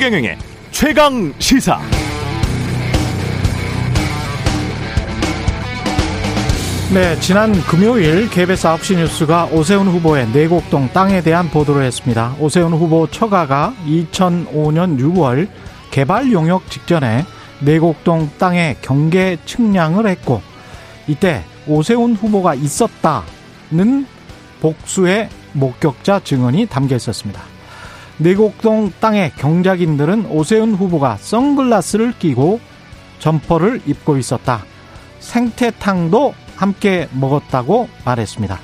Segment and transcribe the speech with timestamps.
[0.00, 0.38] 최경영의
[0.70, 1.78] 최강 시사.
[6.94, 12.34] 네, 지난 금요일 KBS 9시 뉴스가 오세훈 후보의 내곡동 땅에 대한 보도를 했습니다.
[12.40, 15.48] 오세훈 후보 처가가 2005년 6월
[15.90, 17.26] 개발 용역 직전에
[17.60, 20.40] 내곡동 땅의 경계 측량을 했고
[21.08, 24.06] 이때 오세훈 후보가 있었다는
[24.62, 27.59] 복수의 목격자 증언이 담겨 있었습니다.
[28.20, 32.60] 내곡동 땅의 경작인들은 오세훈 후보가 선글라스를 끼고
[33.18, 34.64] 점퍼를 입고 있었다.
[35.20, 38.58] 생태탕도 함께 먹었다고 말했습니다.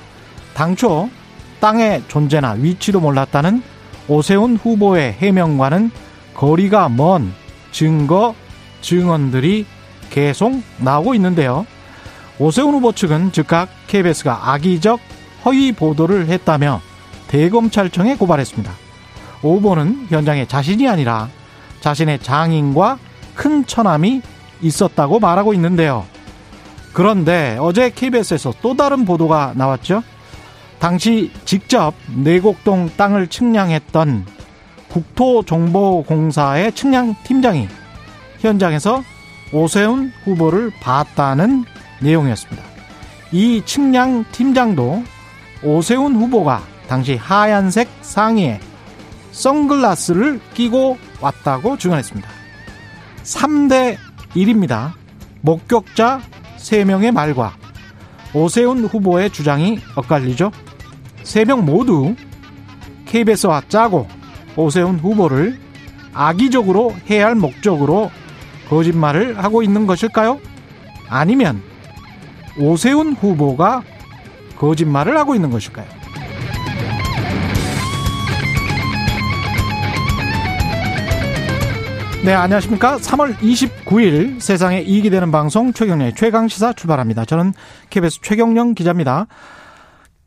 [0.54, 1.08] 당초
[1.60, 3.62] 땅의 존재나 위치도 몰랐다는
[4.08, 5.90] 오세훈 후보의 해명과는
[6.34, 7.32] 거리가 먼
[7.72, 8.34] 증거,
[8.82, 9.64] 증언들이
[10.10, 11.66] 계속 나오고 있는데요.
[12.38, 15.00] 오세훈 후보 측은 즉각 KBS가 악의적
[15.46, 16.82] 허위 보도를 했다며
[17.28, 18.85] 대검찰청에 고발했습니다.
[19.46, 21.28] 오 후보는 현장에 자신이 아니라
[21.80, 22.98] 자신의 장인과
[23.36, 24.20] 큰 처남이
[24.60, 26.04] 있었다고 말하고 있는데요.
[26.92, 30.02] 그런데 어제 KBS에서 또 다른 보도가 나왔죠.
[30.80, 34.26] 당시 직접 내곡동 땅을 측량했던
[34.88, 37.68] 국토정보공사의 측량팀장이
[38.40, 39.04] 현장에서
[39.52, 41.64] 오세훈 후보를 봤다는
[42.00, 42.62] 내용이었습니다.
[43.30, 45.04] 이 측량팀장도
[45.62, 48.58] 오세훈 후보가 당시 하얀색 상의에
[49.36, 52.28] 선글라스를 끼고 왔다고 증언했습니다.
[53.22, 53.96] 3대
[54.34, 54.92] 1입니다.
[55.42, 56.22] 목격자
[56.56, 57.54] 3명의 말과
[58.34, 60.50] 오세훈 후보의 주장이 엇갈리죠.
[61.22, 62.14] 3명 모두
[63.06, 64.08] KBS와 짜고
[64.56, 65.58] 오세훈 후보를
[66.14, 68.10] 악의적으로 해야 할 목적으로
[68.70, 70.40] 거짓말을 하고 있는 것일까요?
[71.08, 71.62] 아니면
[72.58, 73.82] 오세훈 후보가
[74.56, 75.95] 거짓말을 하고 있는 것일까요?
[82.26, 82.96] 네, 안녕하십니까.
[82.96, 87.24] 3월 29일 세상에 이익이 되는 방송 최경련의 최강시사 출발합니다.
[87.24, 87.52] 저는
[87.88, 89.28] KBS 최경령 기자입니다.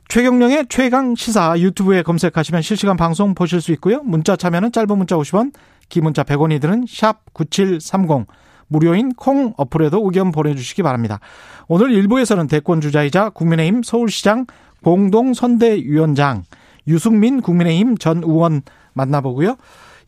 [0.07, 4.01] 최경령의 최강시사 유튜브에 검색하시면 실시간 방송 보실 수 있고요.
[4.03, 5.51] 문자 참여는 짧은 문자 50원,
[5.89, 8.27] 긴 문자 100원이 드는 샵 9730
[8.69, 11.19] 무료인 콩 어플에도 의견 보내주시기 바랍니다.
[11.67, 14.45] 오늘 일부에서는 대권 주자이자 국민의힘 서울시장
[14.85, 16.43] 공동선대위원장
[16.87, 18.61] 유승민 국민의힘 전 의원
[18.93, 19.57] 만나보고요.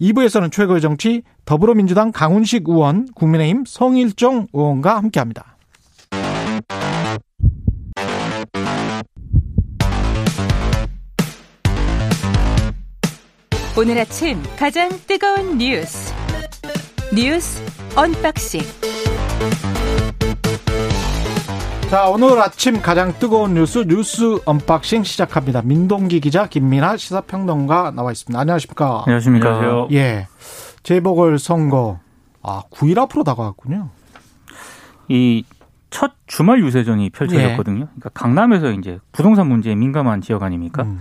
[0.02, 5.58] 2부에서는 최고의 정치 더불어민주당 강훈식 의원, 국민의힘 성일종 의원과 함께합니다.
[13.78, 16.14] 오늘 아침 가장 뜨거운 뉴스
[17.16, 17.64] 뉴스
[17.96, 18.62] unboxing
[21.92, 25.62] 자, 오늘 아침 가장 뜨거운 뉴스 뉴스 unboxing 시작합니다.
[25.62, 28.40] 민동기 기자 김민아 시사평론가 나와 있습니다.
[28.40, 29.04] 안녕하십니까?
[29.06, 29.48] 안녕하십니까?
[29.50, 29.88] 안녕하세요.
[29.92, 30.28] 예.
[30.84, 32.00] 재보궐 선거
[32.42, 33.90] 아, 9일 앞으로 다가왔군요.
[35.10, 35.44] 이
[35.92, 37.82] 첫 주말 유세전이 펼쳐졌거든요.
[37.82, 37.86] 예.
[37.86, 40.84] 그러니까 강남에서 이제 부동산 문제에 민감한 지역 아닙니까?
[40.84, 41.00] 음.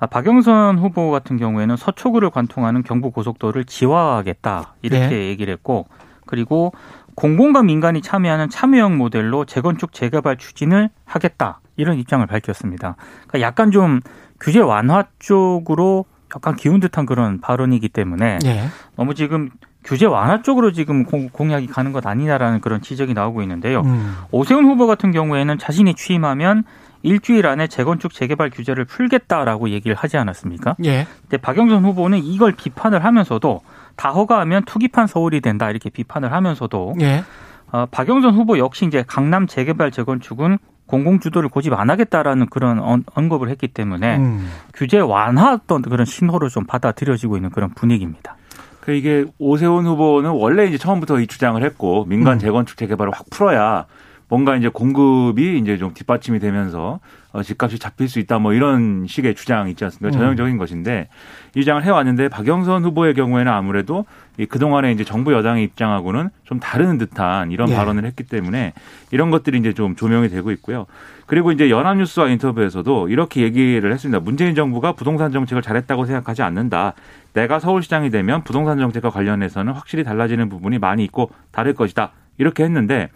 [0.00, 5.28] 아, 박영선 후보 같은 경우에는 서초구를 관통하는 경부 고속도로를 지화하겠다 이렇게 예.
[5.28, 5.86] 얘기를 했고
[6.26, 6.72] 그리고
[7.14, 12.96] 공공과 민간이 참여하는 참여형 모델로 재건축 재개발 추진을 하겠다 이런 입장을 밝혔습니다.
[13.28, 14.00] 그러니까 약간 좀
[14.40, 18.64] 규제 완화 쪽으로 약간 기운 듯한 그런 발언이기 때문에 예.
[18.96, 19.50] 너무 지금
[19.84, 23.80] 규제 완화 쪽으로 지금 공약이 가는 것 아니냐라는 그런 지적이 나오고 있는데요.
[23.80, 24.16] 음.
[24.30, 26.64] 오세훈 후보 같은 경우에는 자신이 취임하면
[27.02, 30.76] 일주일 안에 재건축 재개발 규제를 풀겠다라고 얘기를 하지 않았습니까?
[30.84, 31.06] 예.
[31.22, 33.60] 근데 박영선 후보는 이걸 비판을 하면서도
[33.96, 37.24] 다 허가하면 투기판 서울이 된다 이렇게 비판을 하면서도 예.
[37.70, 43.48] 어, 박영선 후보 역시 이제 강남 재개발 재건축은 공공 주도를 고집 안 하겠다라는 그런 언급을
[43.48, 44.50] 했기 때문에 음.
[44.74, 48.36] 규제 완화 어떤 그런 신호로 좀 받아들여지고 있는 그런 분위기입니다.
[48.80, 52.38] 그 이게 오세훈 후보는 원래 이제 처음부터 이 주장을 했고 민간 음.
[52.40, 53.86] 재건축 재개발을 확 풀어야
[54.32, 57.00] 뭔가 이제 공급이 이제 좀 뒷받침이 되면서
[57.32, 60.08] 어, 집값이 잡힐 수 있다 뭐 이런 식의 주장이 있지 않습니까?
[60.08, 60.18] 음.
[60.18, 61.08] 전형적인 것인데
[61.54, 64.06] 이 주장을 해왔는데 박영선 후보의 경우에는 아무래도
[64.38, 67.76] 이 그동안에 이제 정부 여당의 입장하고는 좀 다른 듯한 이런 예.
[67.76, 68.72] 발언을 했기 때문에
[69.10, 70.86] 이런 것들이 이제 좀 조명이 되고 있고요.
[71.26, 74.18] 그리고 이제 연합뉴스와 인터뷰에서도 이렇게 얘기를 했습니다.
[74.18, 76.94] 문재인 정부가 부동산 정책을 잘했다고 생각하지 않는다.
[77.34, 82.12] 내가 서울시장이 되면 부동산 정책과 관련해서는 확실히 달라지는 부분이 많이 있고 다를 것이다.
[82.38, 83.10] 이렇게 했는데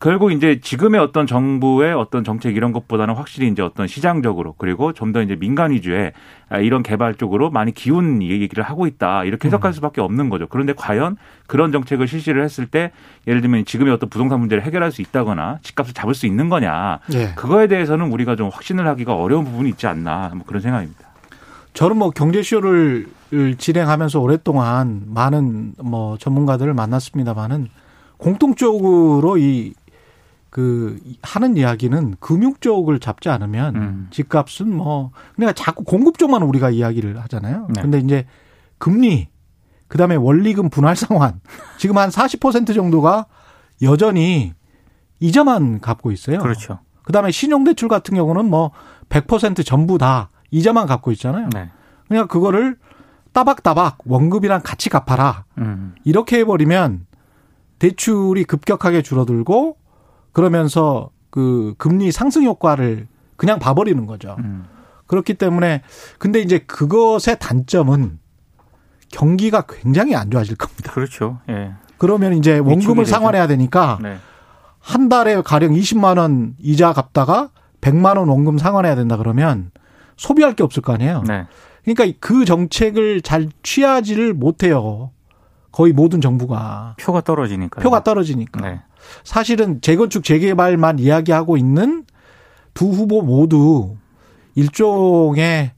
[0.00, 5.08] 결국 이제 지금의 어떤 정부의 어떤 정책 이런 것보다는 확실히 이제 어떤 시장적으로 그리고 좀
[5.12, 6.12] 더 이제 민간 위주의
[6.60, 9.72] 이런 개발 쪽으로 많이 기운 얘기를 하고 있다 이렇게 해석할 음.
[9.72, 10.46] 수밖에 없는 거죠.
[10.48, 11.16] 그런데 과연
[11.46, 12.92] 그런 정책을 실시를 했을 때
[13.26, 17.32] 예를 들면 지금의 어떤 부동산 문제를 해결할 수 있다거나 집값을 잡을 수 있는 거냐 예.
[17.34, 21.08] 그거에 대해서는 우리가 좀 확신을 하기가 어려운 부분이 있지 않나 뭐 그런 생각입니다.
[21.72, 23.06] 저는 뭐 경제쇼를
[23.56, 27.68] 진행하면서 오랫동안 많은 뭐 전문가들을 만났습니다만은
[28.18, 29.74] 공통적으로 이
[30.58, 34.08] 그 하는 이야기는 금융 쪽을 잡지 않으면 음.
[34.10, 37.68] 집값은 뭐 그러니까 자꾸 공급 쪽만 우리가 이야기를 하잖아요.
[37.72, 37.80] 네.
[37.80, 38.26] 근데 이제
[38.78, 39.28] 금리
[39.86, 41.40] 그다음에 원리금 분할 상환
[41.78, 43.26] 지금 한 40% 정도가
[43.82, 44.52] 여전히
[45.20, 46.40] 이자만 갚고 있어요.
[46.40, 46.80] 그렇죠.
[47.04, 48.72] 그다음에 신용대출 같은 경우는 뭐
[49.10, 51.50] 100% 전부 다 이자만 갚고 있잖아요.
[51.54, 51.70] 네.
[52.08, 52.78] 그러니까 그거를
[53.32, 55.44] 따박따박 원금이랑 같이 갚아라.
[55.58, 55.94] 음.
[56.02, 57.06] 이렇게 해버리면
[57.78, 59.76] 대출이 급격하게 줄어들고
[60.32, 64.36] 그러면서 그 금리 상승 효과를 그냥 봐버리는 거죠.
[64.38, 64.64] 음.
[65.06, 65.82] 그렇기 때문에
[66.18, 68.18] 근데 이제 그것의 단점은
[69.10, 70.92] 경기가 굉장히 안 좋아질 겁니다.
[70.92, 71.38] 그렇죠.
[71.48, 71.72] 예.
[71.96, 73.06] 그러면 이제 원금을.
[73.06, 74.18] 상환해야 되니까 네.
[74.78, 79.70] 한 달에 가령 20만 원 이자 갚다가 100만 원 원금 상환해야 된다 그러면
[80.16, 81.22] 소비할 게 없을 거 아니에요.
[81.26, 81.46] 네.
[81.84, 85.10] 그러니까 그 정책을 잘 취하지를 못해요.
[85.72, 87.80] 거의 모든 정부가 표가 떨어지니까.
[87.80, 88.60] 표가 떨어지니까.
[88.60, 88.80] 네.
[89.24, 92.04] 사실은 재건축 재개발만 이야기하고 있는
[92.74, 93.96] 두 후보 모두
[94.54, 95.72] 일종의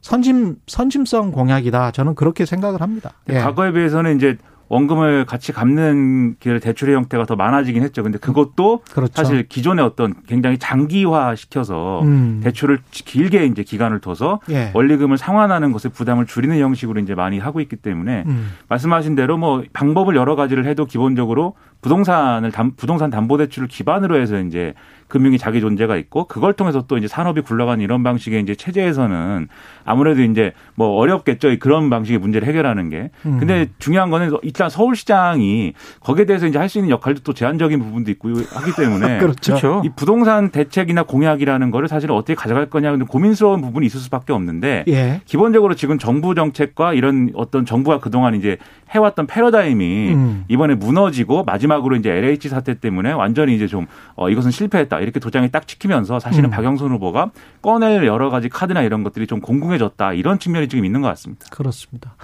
[0.00, 1.90] 선심 선심성 공약이다.
[1.90, 3.12] 저는 그렇게 생각을 합니다.
[3.28, 3.34] 예.
[3.40, 4.36] 과거에 비해서는 이제
[4.68, 8.02] 원금을 같이 갚는 그 대출의 형태가 더 많아지긴 했죠.
[8.02, 9.12] 근데 그것도 그렇죠.
[9.14, 12.40] 사실 기존의 어떤 굉장히 장기화 시켜서 음.
[12.42, 14.72] 대출을 길게 이제 기간을 둬서 예.
[14.74, 18.52] 원리금을 상환하는 것에 부담을 줄이는 형식으로 이제 많이 하고 있기 때문에 음.
[18.68, 24.40] 말씀하신 대로 뭐 방법을 여러 가지를 해도 기본적으로 부동산을 담, 부동산 담보 대출을 기반으로 해서
[24.40, 24.74] 이제
[25.08, 29.46] 금융이 자기 존재가 있고 그걸 통해서 또 이제 산업이 굴러가는 이런 방식의 이제 체제에서는
[29.84, 31.56] 아무래도 이제 뭐 어렵겠죠.
[31.60, 33.10] 그런 방식의 문제를 해결하는 게.
[33.24, 33.38] 음.
[33.38, 38.10] 근데 중요한 거는 일단 서울시장이 거기에 대해서 이제 할 수 있는 역할도 또 제한적인 부분도
[38.10, 39.54] 있고 하기 때문에 그렇죠.
[39.54, 39.82] 그렇죠.
[39.84, 44.84] 이 부동산 대책이나 공약이라는 거를 사실 어떻게 가져갈 거냐 근데 고민스러운 부분이 있을 수밖에 없는데
[44.88, 45.20] 예.
[45.26, 48.56] 기본적으로 지금 정부 정책과 이런 어떤 정부가 그동안 이제
[48.90, 50.44] 해왔던 패러다임이 음.
[50.48, 55.50] 이번에 무너지고 마지막으로 이제 LH 사태 때문에 완전히 이제 좀 어, 이것은 실패했다 이렇게 도장이
[55.50, 56.50] 딱 찍히면서 사실은 음.
[56.50, 57.30] 박영선 후보가
[57.62, 61.46] 꺼낼 여러 가지 카드나 이런 것들이 좀 공공해졌다 이런 측면이 지금 있는 것 같습니다.
[61.50, 62.14] 그렇습니다.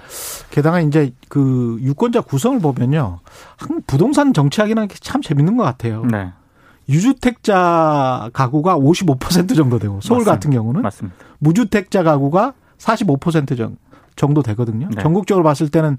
[0.49, 3.19] 게다가 이제 그 유권자 구성을 보면요.
[3.85, 6.03] 부동산 정치하기는 참 재밌는 것 같아요.
[6.05, 6.31] 네.
[6.89, 10.31] 유주택자 가구가 55% 정도 되고 서울 맞습니다.
[10.31, 11.17] 같은 경우는 맞습니다.
[11.39, 13.77] 무주택자 가구가 45% 정-
[14.15, 14.89] 정도 되거든요.
[14.93, 15.01] 네.
[15.01, 15.97] 전국적으로 봤을 때는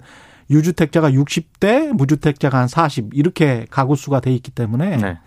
[0.50, 5.18] 유주택자가 60대, 무주택자가 한 40 이렇게 가구 수가 돼 있기 때문에 네.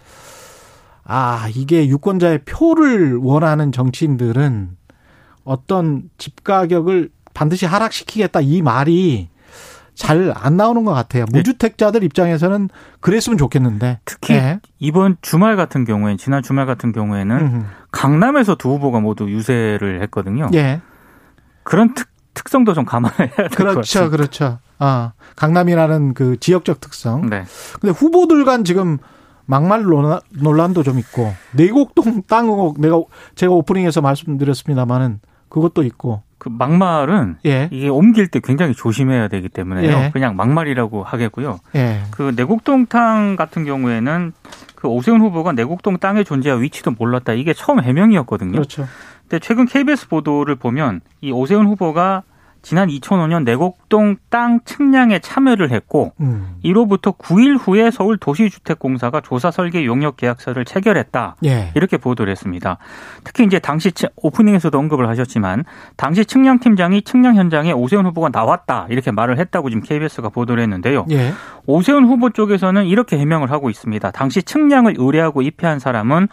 [1.03, 4.77] 아 이게 유권자의 표를 원하는 정치인들은
[5.43, 9.29] 어떤 집 가격을 반드시 하락시키겠다 이 말이
[9.97, 11.25] 잘 안 나오는 것 같아요.
[11.31, 11.39] 네.
[11.39, 12.69] 무주택자들 입장에서는
[13.01, 14.59] 그랬으면 좋겠는데 특히 예.
[14.79, 17.65] 이번 주말 같은 경우에는 지난 주말 같은 경우에는 음.
[17.91, 20.49] 강남에서 두 후보가 모두 유세를 했거든요.
[20.53, 20.81] 예.
[21.63, 24.09] 그런 특, 특성도 좀 감안해야 될것 그렇죠.
[24.11, 24.59] 그렇죠.
[24.77, 27.27] 아, 강남이라는 그 지역적 특성.
[27.29, 27.43] 네.
[27.81, 28.99] 근데 후보들 간 지금
[29.45, 33.01] 막말 논란- 논란도 좀 있고 내곡동 땅 의혹 내가
[33.35, 35.19] 제가 오프닝에서 말씀드렸습니다만은
[35.49, 39.89] 그것도 있고 그 막말은 예, 이게 옮길 때 굉장히 조심해야 되기 때문에요.
[39.89, 40.09] 예.
[40.13, 41.59] 그냥 막말이라고 하겠고요.
[41.75, 44.33] 예, 그 내곡동 땅 같은 경우에는
[44.75, 47.33] 그 오세훈 후보가 내곡동 땅의 존재와 위치도 몰랐다.
[47.33, 48.51] 이게 처음 해명이었거든요.
[48.51, 48.85] 그렇죠.
[49.29, 52.23] 근데 최근 KBS 보도를 보면 이 오세훈 후보가
[52.63, 59.85] 지난 2005년 내곡동 땅 측량에 참여를 했고 음, 이로부터 9일 후에 서울 도시주택공사가 조사 설계
[59.85, 61.37] 용역 계약서를 체결했다.
[61.45, 62.77] 예, 이렇게 보도를 했습니다.
[63.23, 65.63] 특히 이제 당시 치- 오프닝에서도 언급을 하셨지만
[65.95, 71.05] 당시 측량 팀장이 측량 현장에 오세훈 후보가 나왔다 이렇게 말을 했다고 지금 KBS가 보도를 했는데요.
[71.11, 71.31] 예,
[71.67, 74.11] 오세훈 후보 쪽에서는 이렇게 해명을 하고 있습니다.
[74.11, 76.27] 당시 측량을 의뢰하고 입회한 사람은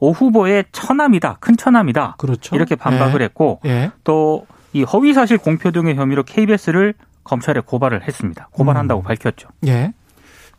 [0.00, 2.56] 오 후보의 처남이다, 큰 처남이다 그렇죠.
[2.56, 8.48] 이렇게 반박을 했고 예, 또이 허위 사실 공표 등의 혐의로 KBS를 검찰에 고발을 했습니다.
[8.52, 9.04] 고발한다고 음.
[9.04, 9.48] 밝혔죠.
[9.66, 9.92] 예,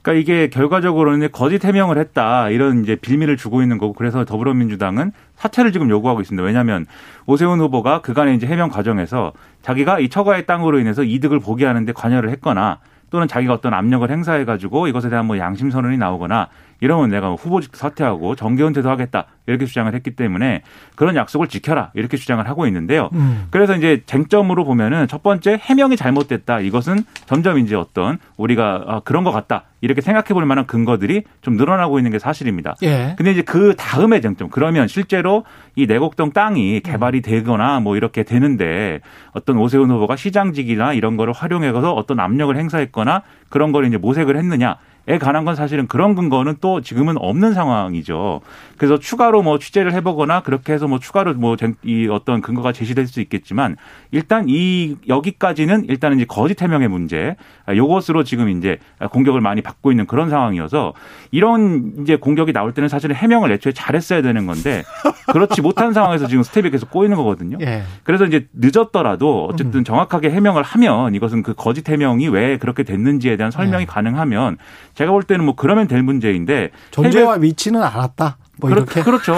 [0.02, 5.72] 그러니까 이게 결과적으로는 거짓 해명을 했다 이런 이제 빌미를 주고 있는 거고 그래서 더불어민주당은 사퇴를
[5.72, 6.44] 지금 요구하고 있습니다.
[6.44, 6.86] 왜냐하면
[7.26, 12.30] 오세훈 후보가 그간의 이제 해명 과정에서 자기가 이 처가의 땅으로 인해서 이득을 보게 하는데 관여를
[12.32, 12.80] 했거나
[13.10, 16.48] 또는 자기가 어떤 압력을 행사해 가지고 이것에 대한 뭐 양심 선언이 나오거나
[16.82, 20.62] 이러면 내가 후보직 사퇴하고 정계 은퇴도 하겠다 이렇게 주장을 했기 때문에
[20.96, 23.10] 그런 약속을 지켜라 이렇게 주장을 하고 있는데요.
[23.14, 26.60] 음, 그래서 이제 쟁점으로 보면은 첫 번째 해명이 잘못됐다.
[26.62, 29.64] 이것은 점점 이제 어떤 우리가 아, 그런 것 같다.
[29.82, 32.76] 이렇게 생각해 볼 만한 근거들이 좀 늘어나고 있는 게 사실입니다.
[32.84, 34.50] 예, 근데 이제 그 다음에 쟁점.
[34.50, 35.46] 그러면 실제로
[35.76, 39.00] 이 내곡동 땅이 개발이 되거나 뭐 이렇게 되는데
[39.32, 44.78] 어떤 오세훈 후보가 시장직이나 이런 거를 활용해서 어떤 압력을 행사했거나 그런 걸 이제 모색을 했느냐.
[45.18, 48.42] 관한 건 사실은 그런 근거는 또 지금은 없는 상황이죠.
[48.78, 53.22] 그래서 추가로 뭐 취재를 해보거나 그렇게 해서 뭐 추가로 뭐 이 어떤 근거가 제시될 수
[53.22, 53.76] 있겠지만
[54.12, 57.36] 일단 이 여기까지는 일단은 이제 거짓 해명의 문제
[57.74, 58.80] 요것으로 지금 이제
[59.12, 60.94] 공격을 많이 받고 있는 그런 상황이어서
[61.32, 64.84] 이런 이제 공격이 나올 때는 사실은 해명을 애초에 잘했어야 되는 건데
[65.32, 67.58] 그렇지 못한 상황에서 지금 스텝이 계속 꼬이는 거거든요.
[67.62, 67.84] 예.
[68.04, 69.84] 그래서 이제 늦었더라도 어쨌든 음.
[69.84, 73.86] 정확하게 해명을 하면 이것은 그 거짓 해명이 왜 그렇게 됐는지에 대한 설명이 예.
[73.86, 74.58] 가능하면
[75.00, 78.38] 제가 볼 때는 뭐 그러면 될 문제인데 존재와 위치는 알았다.
[78.58, 79.34] 뭐 그렇, 이렇게 그렇죠.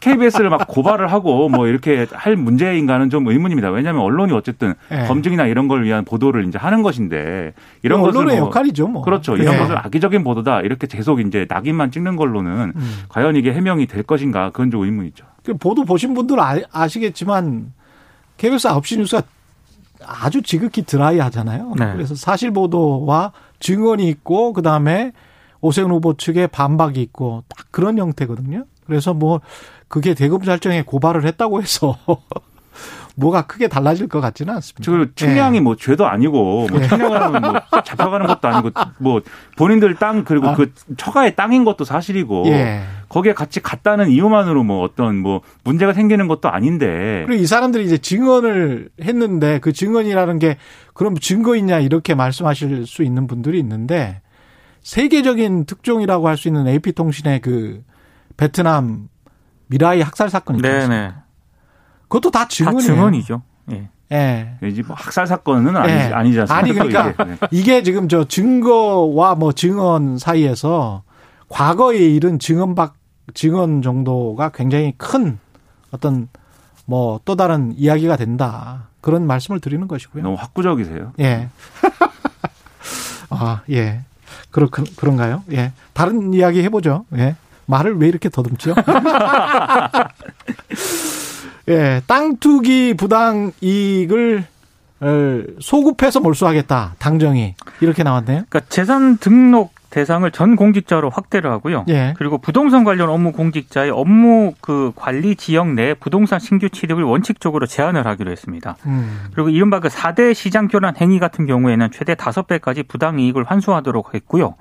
[0.00, 3.70] KBS를 막 고발을 하고 뭐 이렇게 할 문제인가는 좀 의문입니다.
[3.70, 5.06] 왜냐하면 언론이 어쨌든 네.
[5.06, 8.88] 검증이나 이런 걸 위한 보도를 이제 하는 것인데 이런 것을 언론의 뭐 역할이죠.
[8.88, 9.00] 뭐.
[9.00, 9.38] 그렇죠.
[9.38, 9.58] 이런 네.
[9.58, 13.02] 것을 악의적인 보도다 이렇게 계속 이제 낙인만 찍는 걸로는 음.
[13.08, 15.24] 과연 이게 해명이 될 것인가 그건 좀 의문이죠.
[15.44, 17.72] 그 보도 보신 분들 은 아시겠지만
[18.36, 19.22] KBS 9시 뉴스가
[20.06, 21.74] 아주 지극히 드라이하잖아요.
[21.78, 21.92] 네.
[21.94, 23.32] 그래서 사실 보도와
[23.62, 25.12] 증언이 있고 그 다음에
[25.60, 28.64] 오세훈 후보 측의 반박이 있고 딱 그런 형태거든요.
[28.84, 29.40] 그래서 뭐
[29.88, 31.96] 그게 대검찰청에 고발을 했다고 해서
[33.16, 34.90] 뭐가 크게 달라질 것 같지는 않습니다.
[34.90, 35.60] 그 측량이 네.
[35.62, 36.88] 뭐 죄도 아니고 뭐 예.
[36.88, 39.20] 측량을 하면 뭐 잡혀가는 것도 아니고 뭐
[39.56, 40.54] 본인들 땅 그리고 아.
[40.54, 42.82] 그 처가의 땅인 것도 사실이고 예.
[43.08, 47.98] 거기에 같이 갔다는 이유만으로 뭐 어떤 뭐 문제가 생기는 것도 아닌데 그리고 이 사람들이 이제
[47.98, 50.56] 증언을 했는데 그 증언이라는 게
[50.94, 54.22] 그럼 증거 있냐 이렇게 말씀하실 수 있는 분들이 있는데
[54.82, 57.82] 세계적인 특종이라고 할 수 있는 AP통신의 그
[58.36, 59.08] 베트남
[59.68, 60.68] 미라이 학살 사건 있죠.
[60.68, 61.12] 네네.
[62.12, 62.80] 그것도 다 증언이에요.
[62.80, 63.42] 다 증언이죠.
[63.70, 63.88] 예.
[64.12, 64.58] 예.
[64.68, 65.98] 이제 뭐 학살 사건은 아니, 예.
[66.12, 66.54] 아니지 않습니까?
[66.54, 67.24] 아니 그러니까 이게.
[67.24, 67.36] 네.
[67.50, 71.04] 이게 지금 저 증거와 뭐 증언 사이에서
[71.48, 72.96] 과거에 이른 증언박
[73.32, 75.38] 증언 정도가 굉장히 큰
[75.90, 76.28] 어떤
[76.84, 78.88] 뭐 또 다른 이야기가 된다.
[79.00, 80.22] 그런 말씀을 드리는 것이고요.
[80.22, 81.14] 너무 확구적이세요.
[81.20, 81.48] 예.
[83.30, 84.02] 아, 예.
[84.50, 85.44] 그렇, 그런가요?
[85.52, 85.72] 예.
[85.94, 87.06] 다른 이야기 해보죠.
[87.16, 87.36] 예.
[87.64, 88.74] 말을 왜 이렇게 더듬죠?
[91.72, 92.02] 예.
[92.06, 94.44] 땅 투기 부당 이익을
[95.60, 96.94] 소급해서 몰수하겠다.
[96.98, 97.54] 당정이.
[97.80, 98.44] 이렇게 나왔네요.
[98.48, 101.84] 그러니까 재산 등록 대상을 전 공직자로 확대를 하고요.
[101.88, 102.14] 예.
[102.16, 108.06] 그리고 부동산 관련 업무 공직자의 업무 그 관리 지역 내 부동산 신규 취득을 원칙적으로 제한을
[108.06, 108.76] 하기로 했습니다.
[108.86, 109.26] 음.
[109.34, 114.54] 그리고 이른바 그 4대 시장 교란 행위 같은 경우에는 최대 5배까지 부당 이익을 환수하도록 했고요.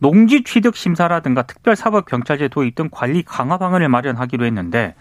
[0.00, 4.94] 농지 취득 심사라든가 특별 사법 경찰제 도입 등 관리 강화 방안을 마련하기로 했는데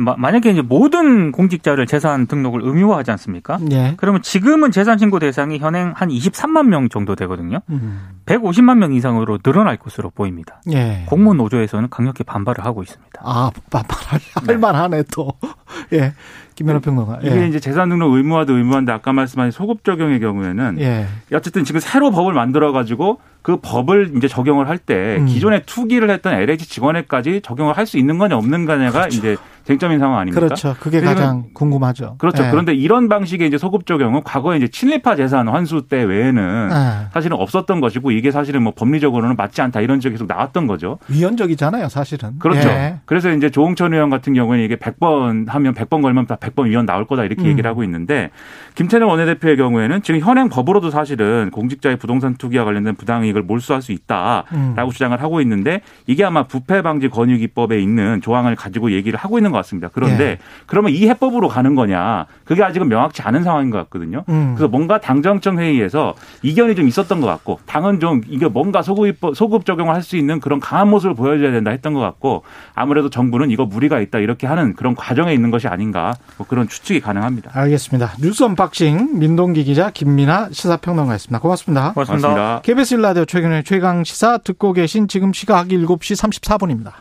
[0.00, 3.58] 만약에 이제 모든 공직자를 재산 등록을 의무화하지 않습니까?
[3.70, 3.94] 예.
[3.96, 7.60] 그러면 지금은 재산 신고 대상이 현행 한 23만 명 정도 되거든요.
[7.70, 8.08] 음.
[8.26, 10.62] 150만 명 이상으로 늘어날 것으로 보입니다.
[10.72, 11.04] 예.
[11.06, 13.20] 공무원 노조에서는 강력히 반발을 하고 있습니다.
[13.22, 14.56] 아, 반발할 네.
[14.56, 15.32] 만하네 또.
[15.92, 16.14] 예.
[16.60, 17.20] 김연아 평론가.
[17.22, 17.48] 이게 예.
[17.48, 21.06] 이제 재산 등록 의무화도 의무화인데 아까 말씀하신 소급 적용의 경우에는 예.
[21.32, 25.24] 어쨌든 지금 새로 법을 만들어 가지고 그 법을 이제 적용을 할때 음.
[25.26, 29.16] 기존에 투기를 했던 LH 직원에까지 적용을 할 수 있는 거냐 없는 거냐가 그렇죠.
[29.18, 30.40] 이제 쟁점인 상황 아닙니까?
[30.40, 30.76] 그렇죠.
[30.78, 32.16] 그게 가장 궁금하죠.
[32.18, 32.42] 그렇죠.
[32.42, 32.50] 네.
[32.50, 36.74] 그런데 이런 방식의 이제 소급 적용은 과거에 이제 친일파 재산 환수 때 외에는 네.
[37.12, 40.98] 사실은 없었던 것이고 이게 사실은 뭐 법리적으로는 맞지 않다 이런 적이 계속 나왔던 거죠.
[41.08, 42.38] 위헌적이잖아요, 사실은.
[42.38, 42.68] 그렇죠.
[42.68, 43.00] 네.
[43.06, 47.06] 그래서 이제 조홍천 의원 같은 경우에는 이게 100번 하면 100번 걸면 다 100번 위헌 나올
[47.06, 47.46] 거다 이렇게 음.
[47.46, 48.30] 얘기를 하고 있는데
[48.74, 54.48] 김태년 원내대표의 경우에는 지금 현행 법으로도 사실은 공직자의 부동산 투기와 관련된 부당이익을 몰수할 수 있다라고
[54.52, 54.90] 음.
[54.92, 59.50] 주장을 하고 있는데 이게 아마 부패 방지 권유 기법에 있는 조항을 가지고 얘기를 하고 있는
[59.52, 59.88] 것 같습니다.
[59.92, 60.38] 그런데 예.
[60.66, 62.26] 그러면 이 해법으로 가는 거냐?
[62.44, 64.24] 그게 아직은 명확치 않은 상황인 것 같거든요.
[64.28, 64.54] 음.
[64.56, 69.64] 그래서 뭔가 당정청 회의에서 이견이 좀 있었던 것 같고 당은 좀 이게 뭔가 소급 소급
[69.64, 72.42] 적용을 할 수 있는 그런 강한 모습을 보여줘야 된다 했던 것 같고
[72.74, 77.00] 아무래도 정부는 이거 무리가 있다 이렇게 하는 그런 과정에 있는 것이 아닌가 뭐 그런 추측이
[77.00, 77.50] 가능합니다.
[77.52, 78.14] 알겠습니다.
[78.18, 81.38] 뉴스 unboxing 민동기 기자 김민아 시사평론가였습니다.
[81.38, 81.92] 고맙습니다.
[81.92, 82.28] 고맙습니다.
[82.28, 82.60] 고맙습니다.
[82.62, 86.92] KBS 일라디오 최경영의 최강 시사 듣고 계신 지금 시각 7시 34분입니다.